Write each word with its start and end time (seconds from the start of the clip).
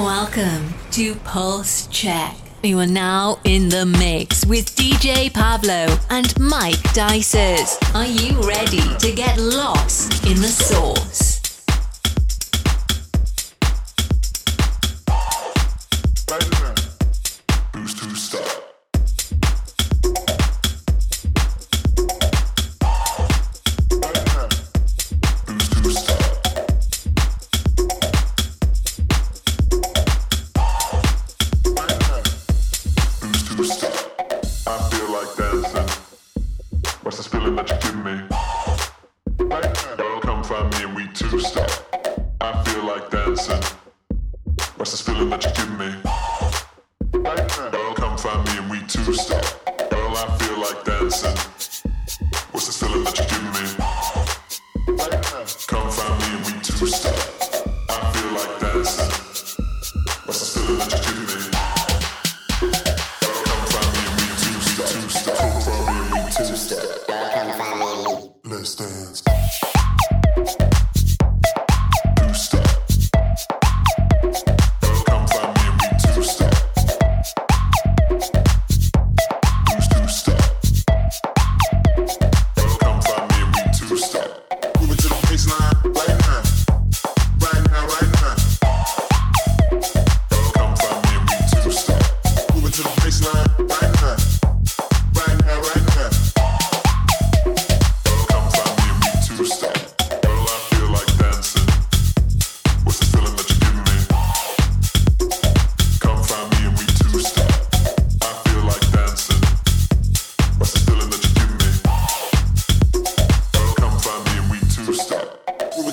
Welcome 0.00 0.72
to 0.92 1.14
Pulse 1.16 1.86
Check. 1.88 2.34
You 2.62 2.78
are 2.78 2.86
now 2.86 3.38
in 3.44 3.68
the 3.68 3.84
mix 3.84 4.46
with 4.46 4.74
DJ 4.74 5.30
Pablo 5.30 5.94
and 6.08 6.32
Mike 6.40 6.82
Dices. 6.94 7.76
Are 7.94 8.06
you 8.06 8.40
ready 8.40 8.80
to 8.98 9.12
get 9.14 9.36
lost 9.36 10.24
in 10.24 10.36
the 10.36 10.48
source? 10.48 11.29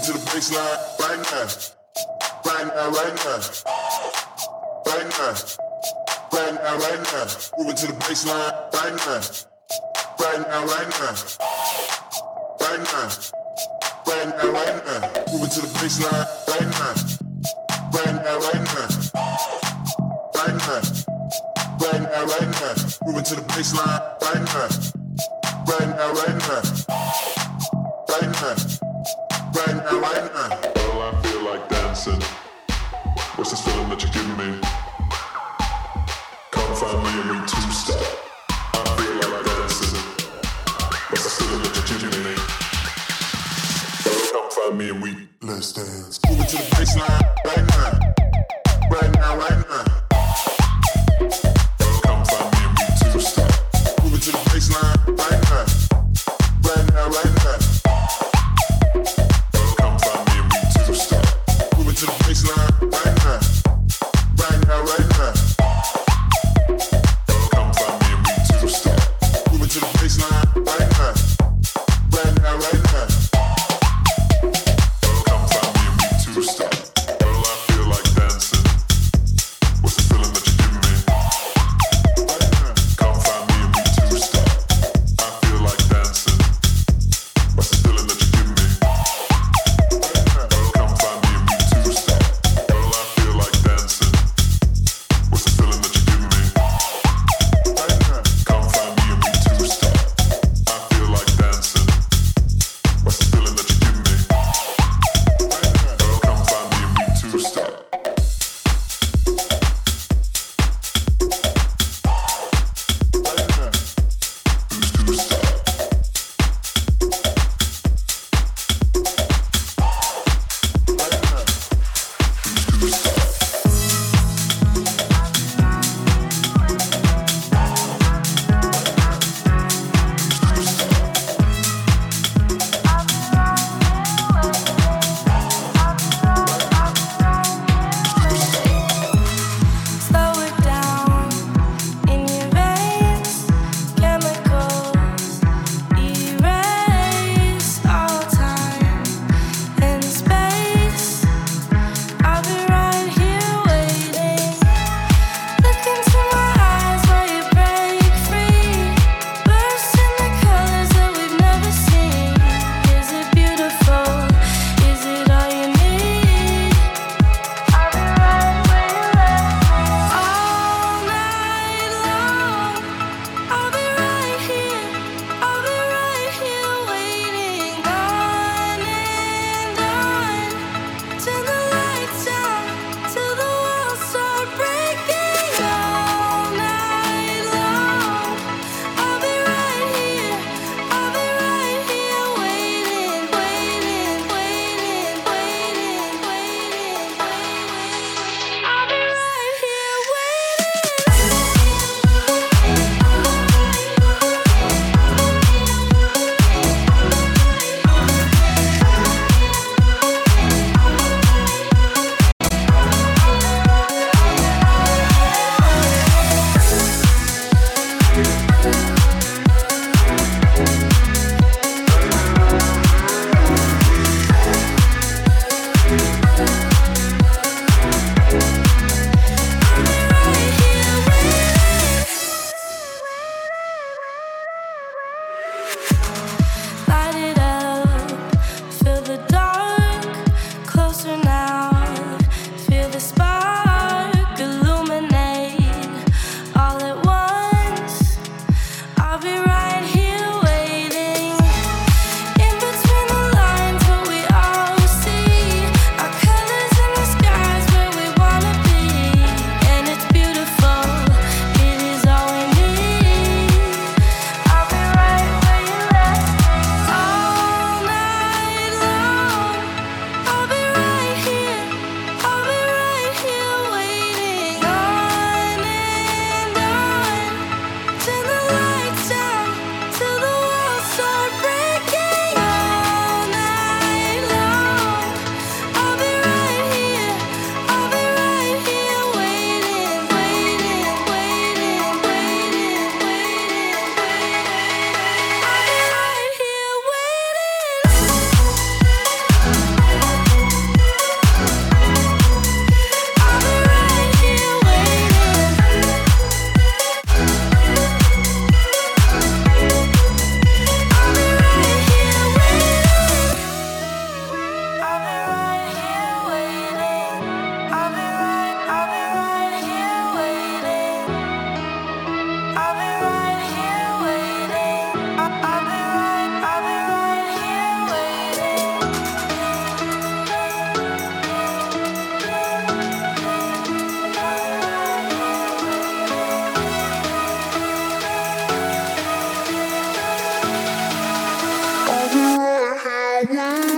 to 0.08 0.14
the 0.14 0.20
baseline 0.32 0.80
right 1.04 1.20
now. 1.20 1.48
Right 2.46 2.68
now, 2.68 2.88
right 2.92 3.16
now. 3.26 3.44
Right 4.86 5.04
now. 5.04 5.36
Right 6.32 6.54
now, 6.56 6.78
right 6.80 7.04
now. 7.12 7.28
Moving 7.58 7.76
to 7.76 7.88
the 7.88 7.94
baseline 8.00 8.56
right 8.72 8.96
now. 9.04 9.20
Right 10.18 10.40
now, 10.48 10.64
right 10.64 10.88
now. 10.96 11.12
Right 12.62 12.80
now. 12.88 13.10
Right 14.08 14.30
now, 14.32 14.48
right 14.48 14.80
now. 14.86 15.02
Moving 15.34 15.52
to 15.52 15.60
the 15.60 15.68
baseline 15.76 16.26
right 16.48 16.70
now. 16.72 16.96
Right 17.92 18.16
now, 18.24 18.40
right 18.48 18.64
now. 18.64 18.88
Right 20.36 20.56
now. 20.56 20.80
Right 21.84 22.02
now, 22.08 22.24
right 22.24 22.52
now. 22.62 22.76
Moving 23.06 23.26
to 23.26 23.36
the 23.36 23.44
baseline 23.52 24.02
right 24.24 24.44
now. 24.56 24.72
Right 25.68 25.90
now, 25.98 26.14
right 26.14 26.38
now. 26.48 26.64
Right 28.08 28.32
now. 28.42 28.87
What's 33.38 33.52
this 33.52 33.62
feeling 33.62 33.88
that 33.90 34.02
you're 34.02 34.12
giving 34.12 34.38
me? 34.38 34.60
Come 36.52 36.76
find 36.76 37.04
me 37.04 37.10
and 37.22 37.30
we 37.30 37.38
two 37.48 37.72
step. 37.72 38.02
I 38.50 38.76
feel 38.98 39.16
like 39.32 39.46
dancing. 39.46 40.00
What's 41.10 41.24
this 41.24 41.38
feeling 41.38 41.62
that 41.62 41.74
you're 41.78 42.00
giving 42.00 42.24
me? 42.24 42.36
Come 44.32 44.50
find 44.52 44.74
me 44.78 44.90
and 44.90 45.02
we 45.02 45.28
let's 45.42 45.72
dance. 45.72 46.20
Move 46.28 46.40
it 46.42 46.50
to 46.50 46.58
the 46.58 46.64
baseline, 46.76 47.22
right 47.46 47.66
now, 47.70 47.92
right 48.90 49.12
now, 49.14 49.38
right 49.38 49.70
now. 49.70 49.97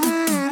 mm-hmm. 0.01 0.48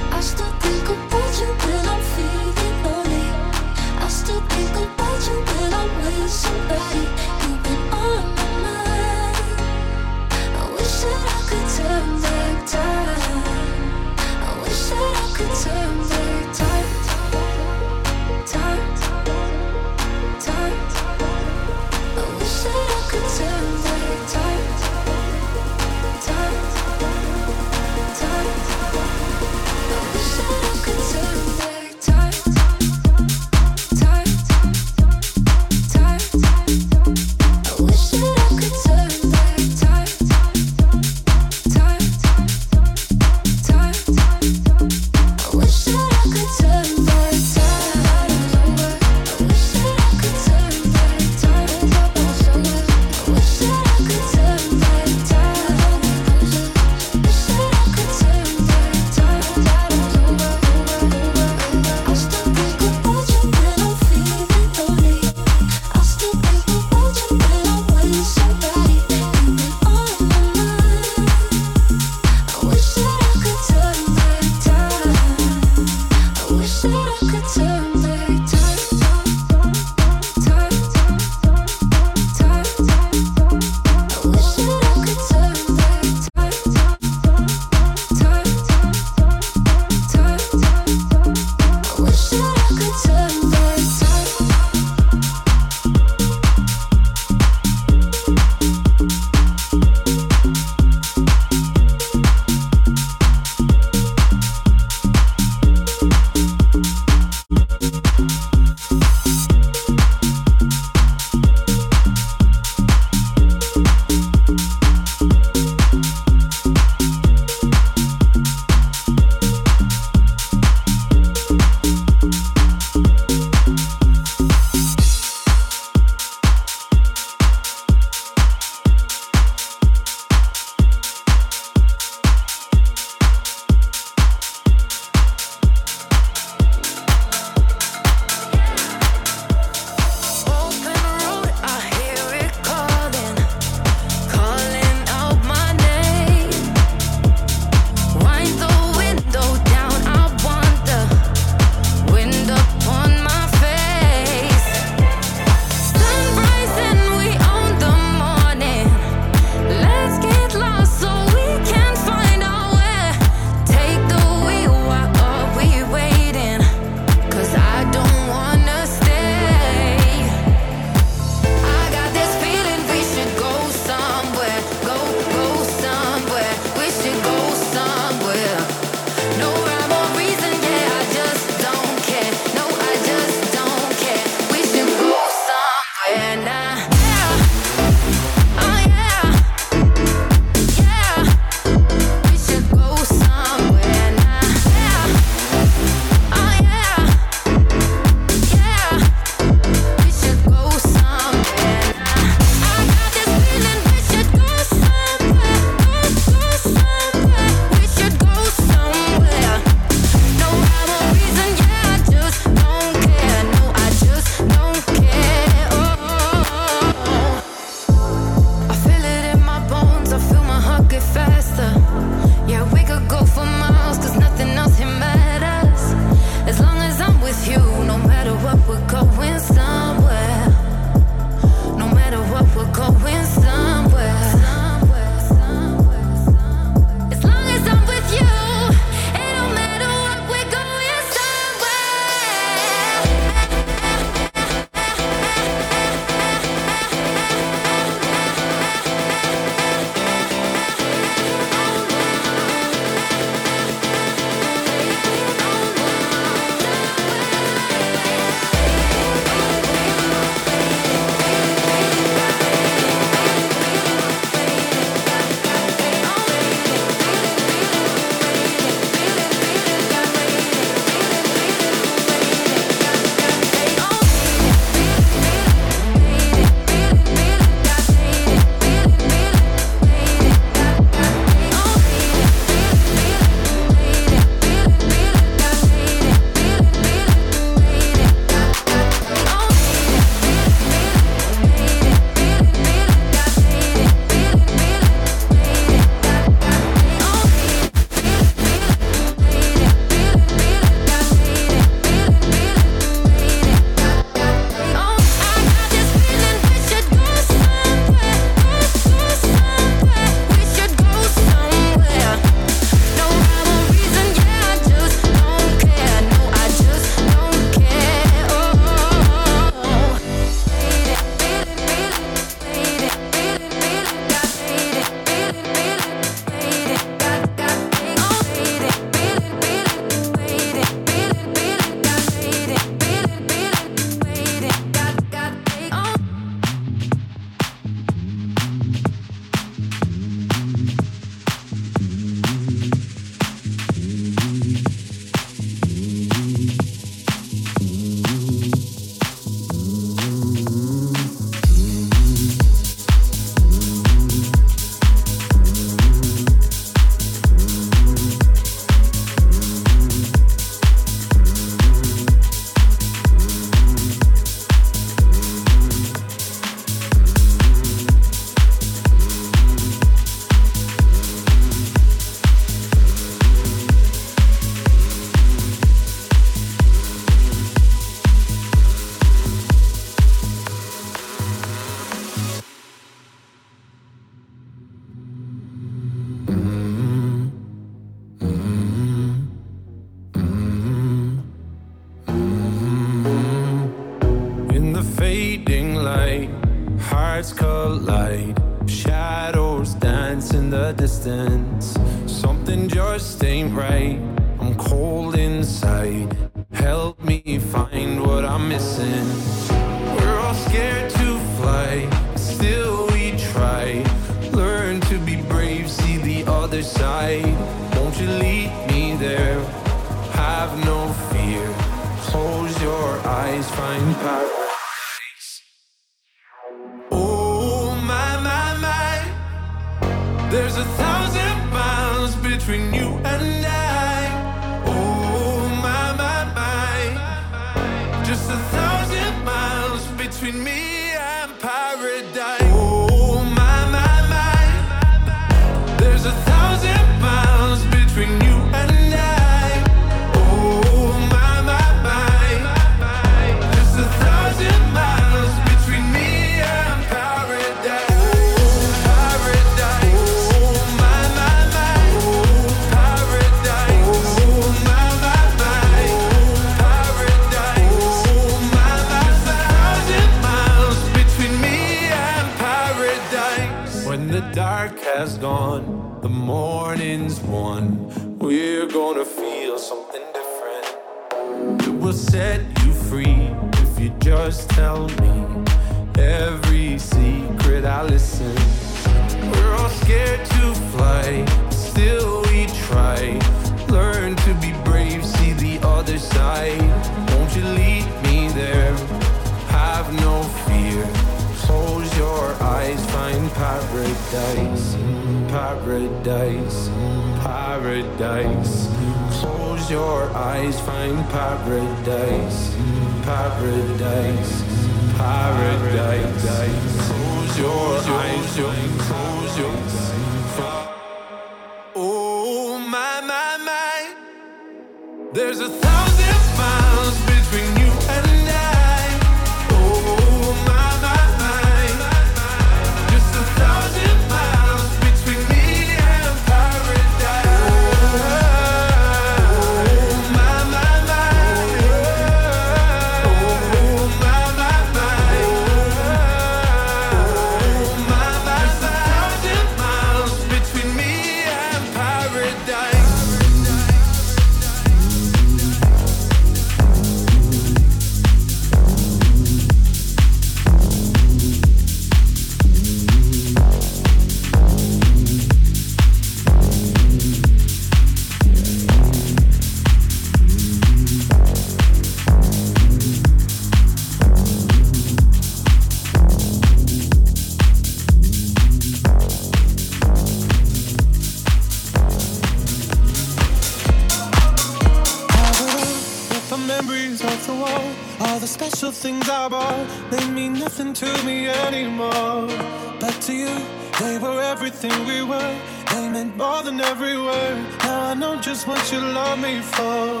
everything 594.62 594.86
we 594.86 595.02
were. 595.02 595.38
They 595.70 595.88
meant 595.88 596.16
more 596.16 596.42
than 596.42 596.60
every 596.60 596.96
word. 596.96 597.38
Now 597.60 597.90
I 597.90 597.94
know 597.94 598.16
just 598.20 598.46
what 598.46 598.60
you 598.72 598.80
love 598.80 599.18
me 599.18 599.40
for. 599.40 600.00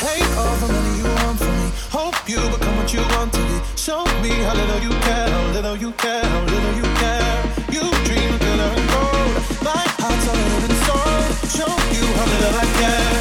Take 0.00 0.30
all 0.36 0.56
the 0.56 0.68
money 0.72 0.98
you 0.98 1.04
want 1.04 1.38
from 1.38 1.54
me. 1.60 1.70
Hope 1.90 2.28
you 2.28 2.36
become 2.36 2.76
what 2.76 2.92
you 2.92 3.00
want 3.14 3.32
to 3.34 3.40
be. 3.40 3.56
Show 3.76 4.04
me 4.22 4.30
how 4.46 4.54
little 4.54 4.80
you 4.80 4.92
care, 5.06 5.28
how 5.28 5.52
little 5.52 5.76
you 5.76 5.92
care, 5.92 6.24
how 6.24 6.44
little 6.44 6.74
you 6.80 6.86
care. 7.02 7.36
You 7.76 7.84
dream 8.06 8.34
of 8.34 8.40
color 8.40 8.70
and 8.78 8.88
gold. 8.94 9.34
My 9.68 9.84
heart's 10.00 10.28
all 10.30 10.40
living 10.52 10.76
soul. 10.86 11.20
Show 11.58 11.72
you 11.96 12.06
how 12.18 12.26
little 12.32 12.54
I 12.62 12.66
care. 12.80 13.16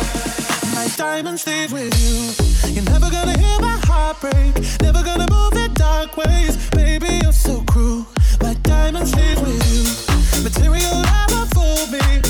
My 0.75 0.87
diamonds 0.95 1.45
leave 1.47 1.71
with 1.71 1.93
you. 2.03 2.71
You're 2.73 2.89
never 2.91 3.09
gonna 3.09 3.37
hear 3.37 3.59
my 3.59 3.77
heart 3.89 4.21
break. 4.21 4.53
Never 4.81 5.01
gonna 5.03 5.27
move 5.29 5.53
in 5.53 5.73
dark 5.73 6.15
ways. 6.15 6.55
Baby, 6.71 7.19
you're 7.23 7.33
so 7.33 7.63
cruel. 7.63 8.05
My 8.41 8.53
diamonds 8.63 9.13
leave 9.15 9.41
with 9.41 9.63
you 9.73 10.04
lover 10.91 11.45
fooled 11.53 11.91
me. 11.91 12.24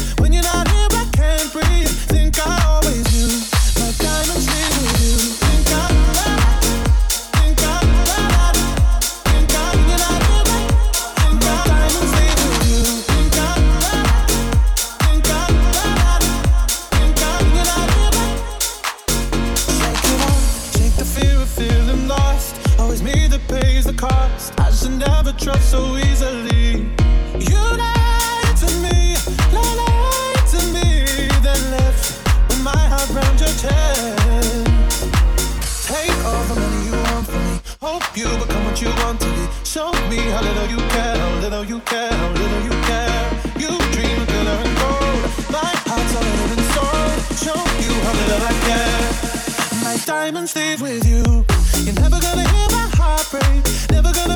Never 53.91 54.11
gonna 54.13 54.34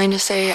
calling 0.00 0.12
to 0.12 0.18
say. 0.18 0.54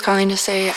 Calling 0.00 0.28
to 0.28 0.36
say. 0.36 0.72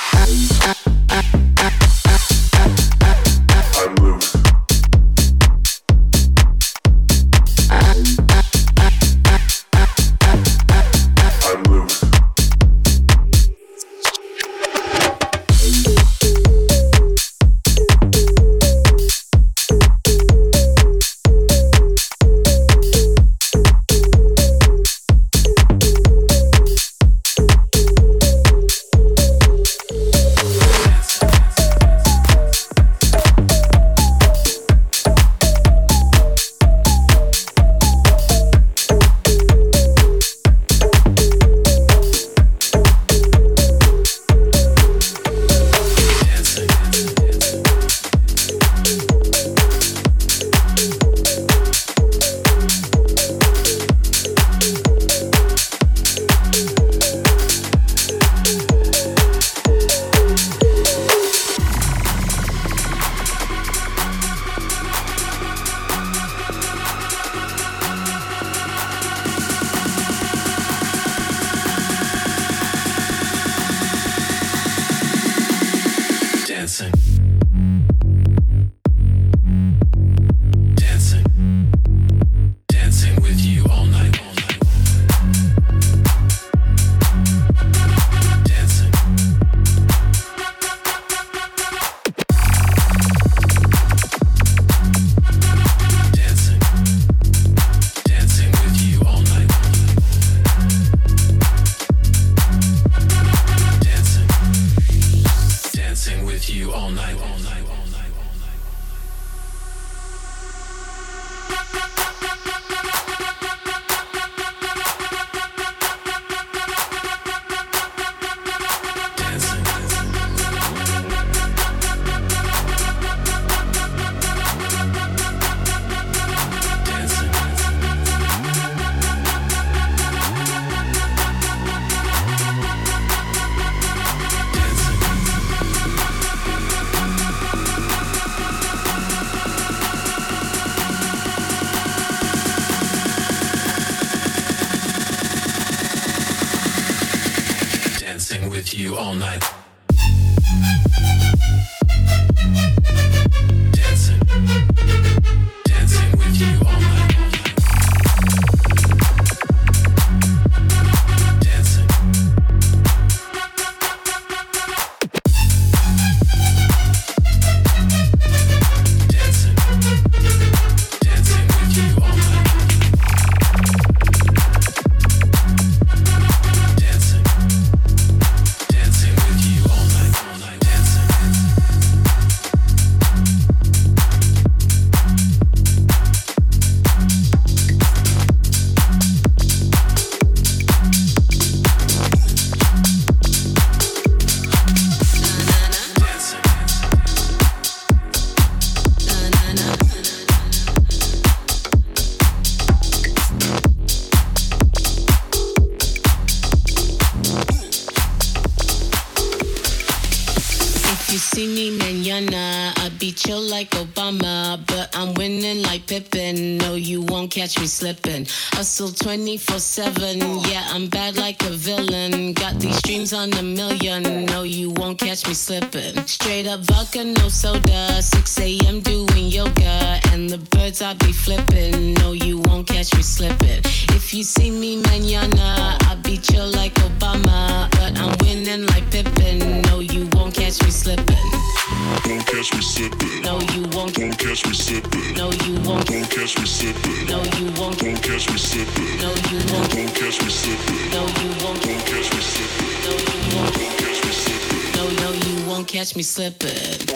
Like 213.54 213.70
Obama, 213.70 214.60
but 214.66 214.90
I'm 214.98 215.14
winning 215.14 215.62
like 215.62 215.86
Pippen. 215.86 216.58
No, 216.58 216.74
you 216.74 217.04
won't 217.04 217.30
catch 217.30 217.60
me 217.60 217.68
slipping. 217.68 218.26
Hustle 218.54 218.90
24 218.90 219.60
7, 219.60 220.18
yeah, 220.50 220.66
I'm 220.70 220.88
bad 220.88 221.18
like 221.18 221.40
a 221.44 221.52
villain. 221.52 222.34
Got 222.34 222.60
these 222.60 222.82
dreams 222.82 223.14
on 223.14 223.32
a 223.34 223.44
million. 223.44 224.26
No, 224.26 224.42
you 224.42 224.72
won't 224.72 224.98
catch 224.98 225.28
me 225.28 225.36
slipping. 225.36 225.96
Straight 226.08 226.48
up 226.48 226.62
vodka, 226.62 227.04
no 227.04 227.30
soda. 227.30 228.02
6 228.02 228.40
a.m. 228.40 228.82
doing 228.82 229.28
yoga, 229.28 230.00
and 230.12 230.28
the 230.28 230.40
birds 230.50 230.82
I 230.82 230.96
be 230.96 231.14
flipping. 231.14 231.94
No, 231.94 232.14
you 232.14 232.40
won't 232.40 232.68
catch 232.68 232.96
me 232.96 233.04
slipping. 233.04 233.62
If 233.94 234.16
you 234.16 234.24
see 234.24 234.50
me 234.50 234.78
manana, 234.78 235.78
I 235.82 235.96
be 236.04 236.18
chill 236.18 236.48
like 236.48 236.74
Obama, 236.90 237.70
but 237.70 238.00
I'm 238.00 238.18
winning 238.26 238.66
like 238.66 238.90
Pippen. 238.90 239.62
No, 239.62 239.80
you 239.80 240.10
won't 240.14 240.34
catch 240.34 240.60
me 240.64 240.72
slipping. 240.72 241.63
Won't 242.08 242.26
catch 242.26 242.54
me 242.54 242.62
slipping. 242.62 243.22
No, 243.22 243.40
you 243.54 243.62
won't. 243.76 243.98
Won't 243.98 244.18
catch 244.18 244.46
me 244.46 244.54
slipping. 244.54 245.14
No, 245.16 245.32
you 245.32 245.54
won't. 245.68 245.90
Won't 245.90 246.10
catch 246.10 246.38
me 246.40 246.46
slipping. 246.46 247.08
No, 247.08 247.24
you 247.38 247.46
won't. 247.60 247.82
Won't 247.84 248.02
catch 248.04 248.30
me 248.32 248.38
slipping. 248.38 248.98
No, 249.00 249.10
you 249.30 249.40
won't. 249.52 249.74
Won't 249.76 249.96
catch 249.96 250.22
me 250.24 250.30
slipping. 250.30 250.90
No, 250.92 251.02
you 251.20 251.30
won't. 251.44 251.66
Won't 251.66 251.86
catch 251.86 252.10
me 252.14 252.22
slipping. 252.22 252.80
No, 252.84 252.92
you 252.92 253.36
won't. 253.36 253.58
Won't 253.58 253.78
catch 253.78 254.00
me 254.06 254.12
slipping. 254.12 254.76
No, 254.76 254.84
no, 255.02 255.12
you 255.14 255.50
won't 255.50 255.68
catch 255.68 255.96
me 255.96 256.04
slipping. 256.04 256.90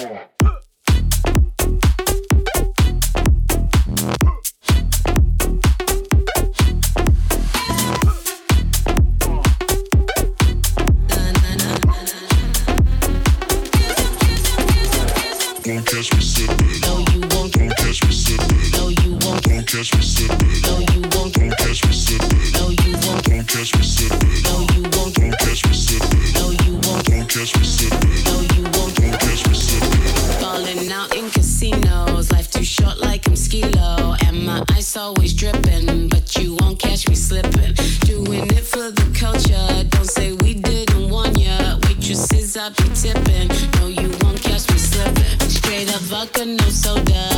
Uh. 0.45 0.66
Always 34.97 35.33
dripping, 35.33 36.07
but 36.07 36.35
you 36.37 36.55
won't 36.55 36.79
catch 36.79 37.07
me 37.07 37.15
slipping. 37.15 37.86
Vodka, 46.17 46.45
no 46.45 46.71
soda, 46.71 47.36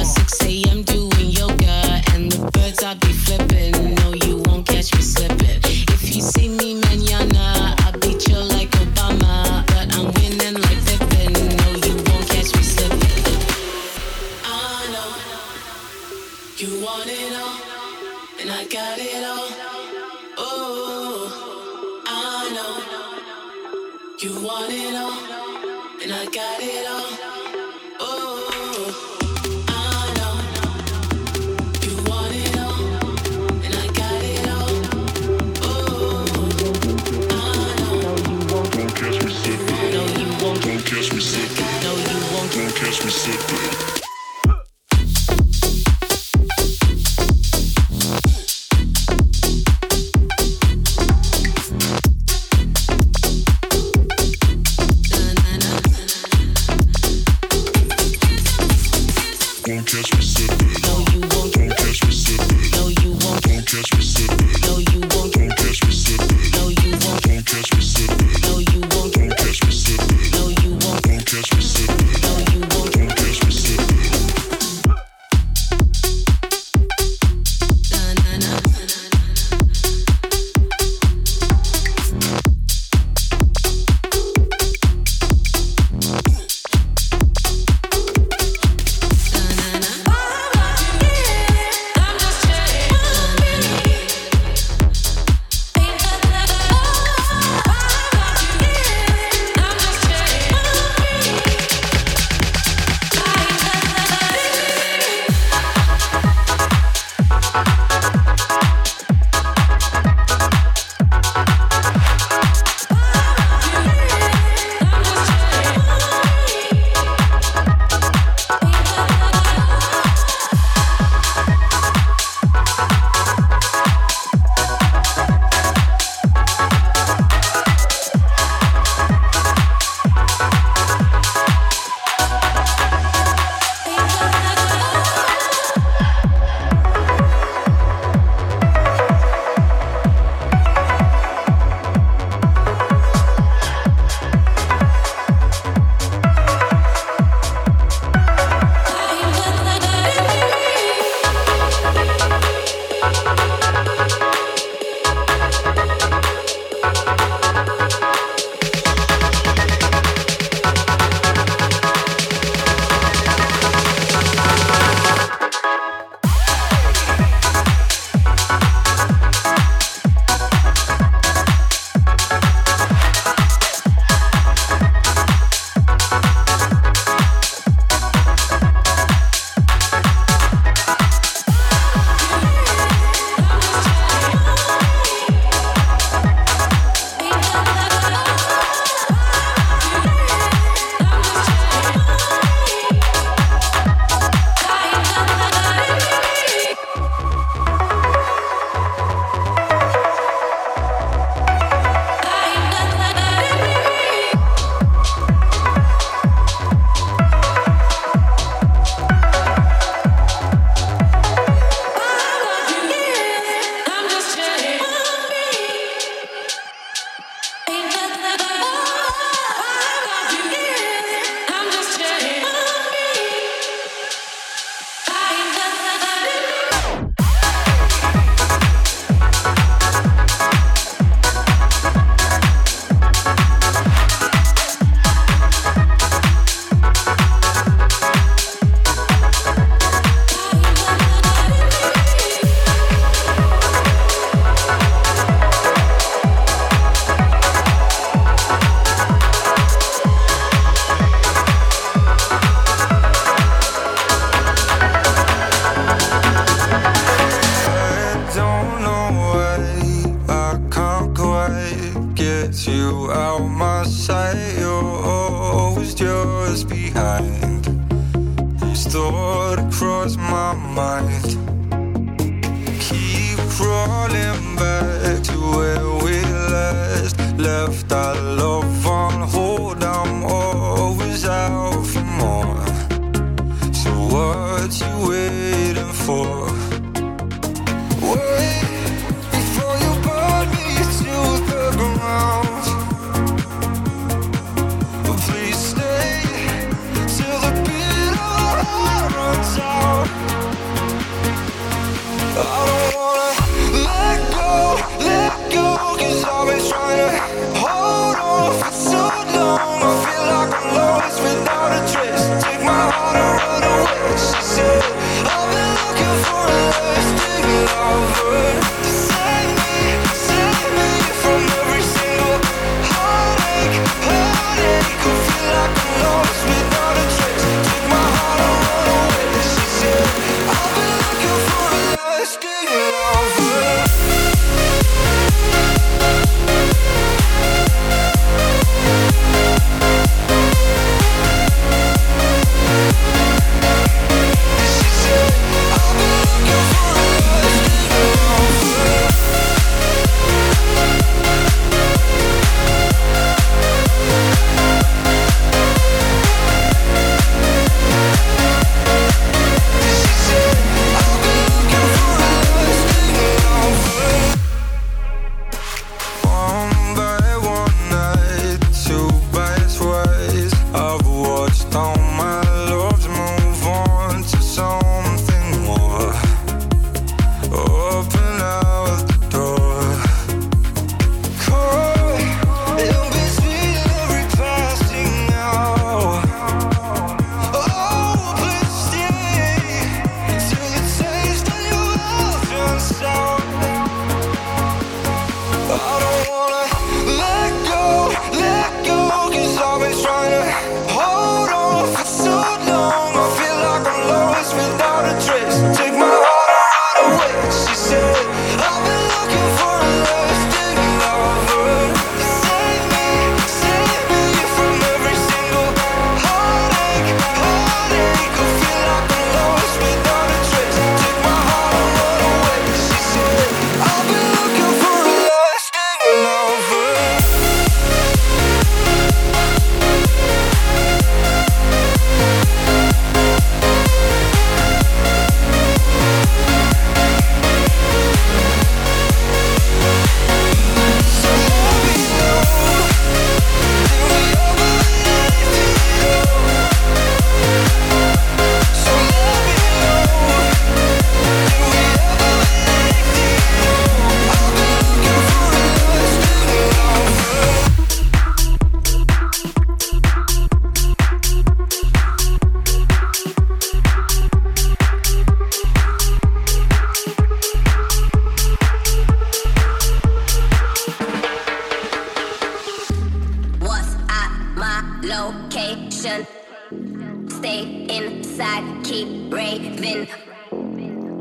keep 478.99 479.33
raving. 479.33 480.07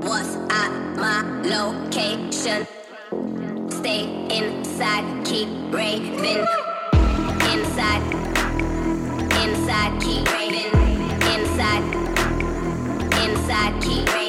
What's 0.00 0.34
at 0.50 0.72
my 0.96 1.22
location? 1.42 2.66
Stay 3.70 4.02
inside, 4.36 5.24
keep 5.24 5.48
raving. 5.72 6.44
Inside, 7.52 8.02
inside, 9.42 10.02
keep 10.02 10.26
raving. 10.32 10.72
Inside, 11.34 11.84
inside, 13.22 13.82
keep 13.82 14.06
braving. 14.06 14.27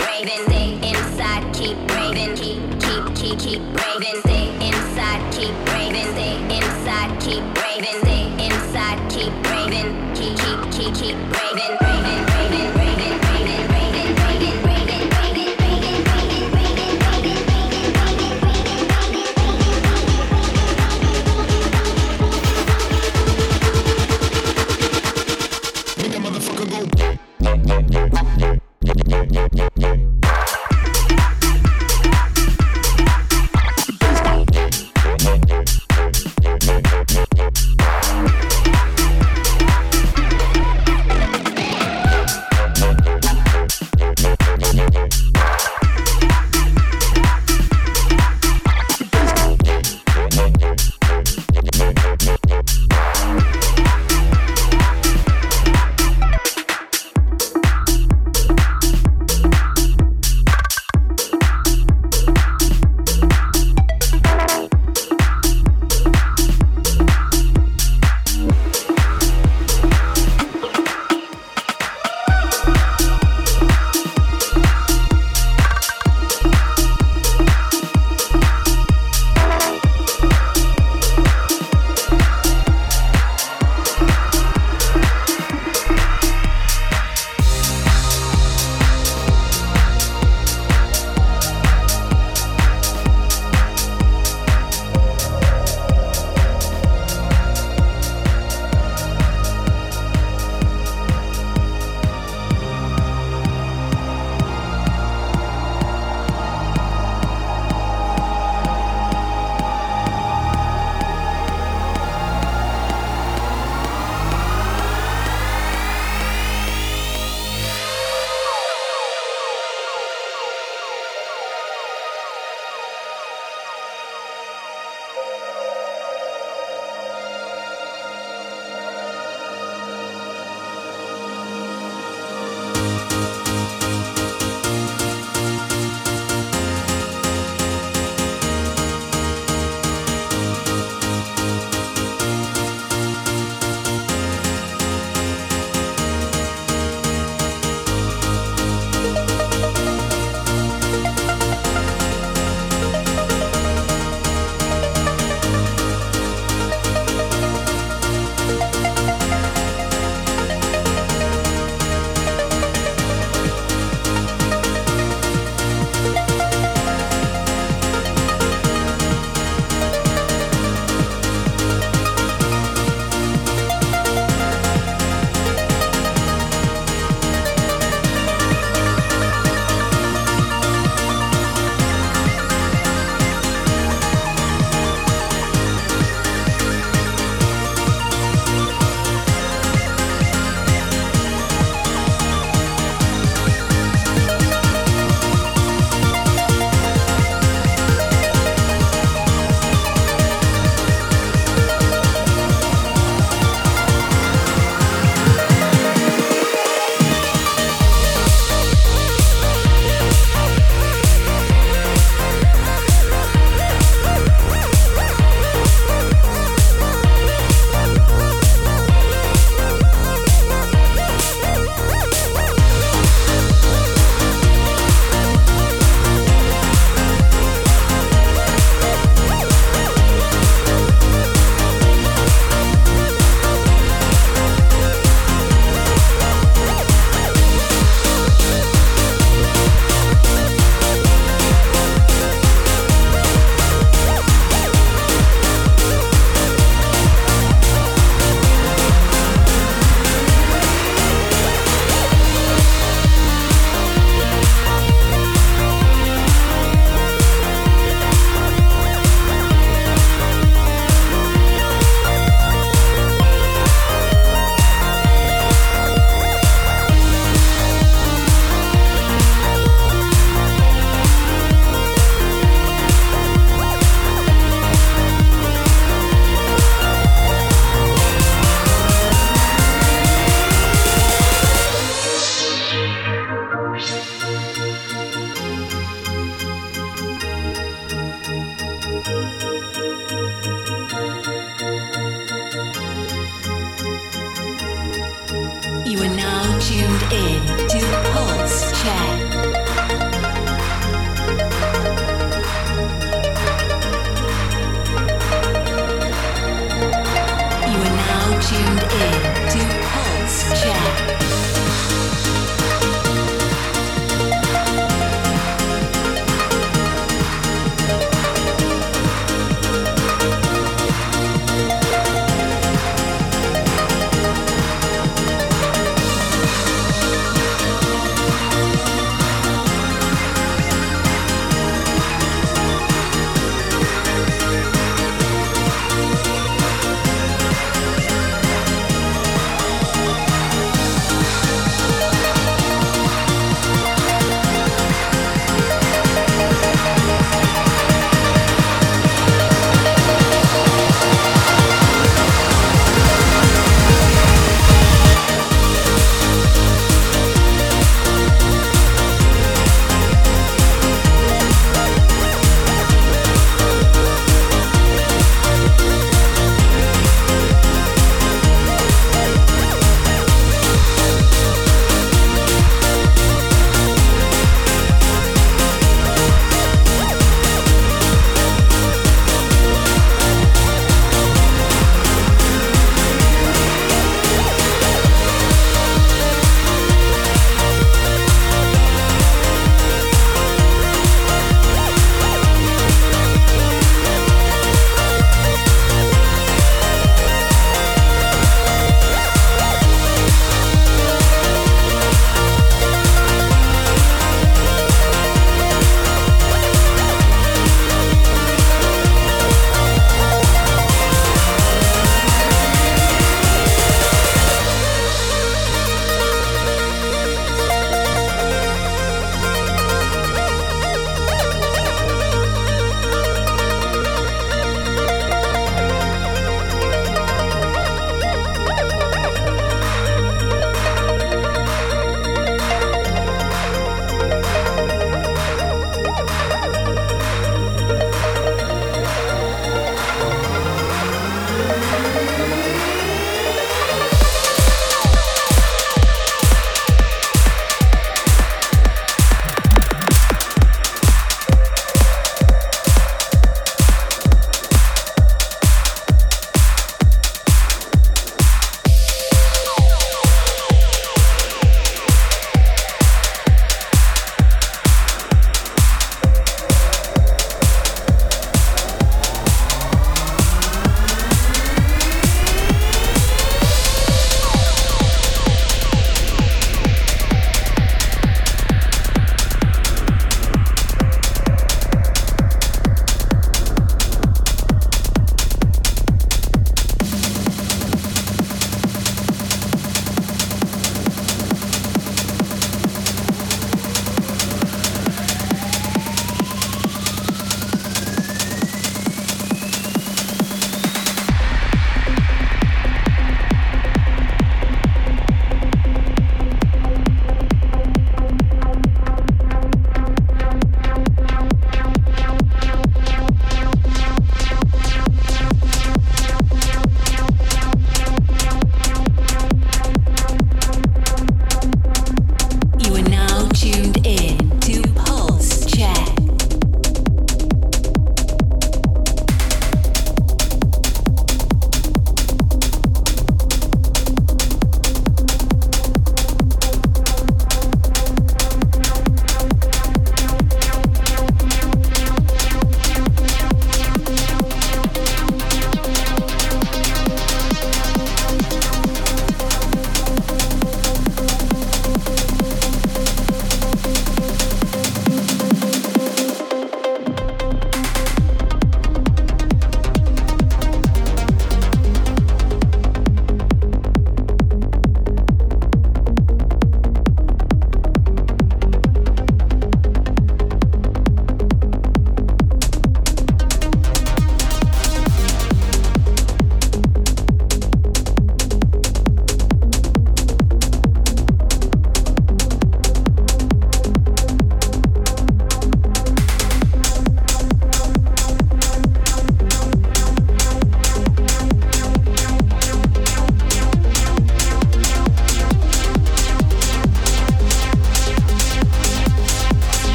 raving, 0.00 0.42
stay 0.46 0.74
inside, 0.90 1.54
keep 1.54 1.76
raving, 1.90 2.34
keep, 2.36 2.60
keep, 2.80 3.14
keep, 3.14 3.38
keep 3.38 3.60
raving, 3.60 4.20
stay 4.20 4.48
inside, 4.66 5.32
keep 5.32 5.54
raving, 5.68 6.12
stay 6.12 6.36
inside, 6.56 7.20
keep 7.20 7.42
raving. 7.42 7.63